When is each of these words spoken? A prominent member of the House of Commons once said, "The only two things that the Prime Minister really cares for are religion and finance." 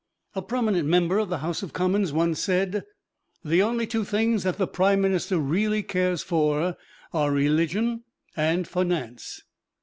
A 0.33 0.41
prominent 0.41 0.87
member 0.89 1.19
of 1.19 1.29
the 1.29 1.37
House 1.45 1.61
of 1.61 1.73
Commons 1.73 2.11
once 2.11 2.39
said, 2.39 2.85
"The 3.45 3.61
only 3.61 3.85
two 3.85 4.03
things 4.03 4.41
that 4.41 4.57
the 4.57 4.65
Prime 4.65 4.99
Minister 4.99 5.37
really 5.37 5.83
cares 5.83 6.23
for 6.23 6.75
are 7.13 7.31
religion 7.31 8.03
and 8.35 8.67
finance." 8.67 9.41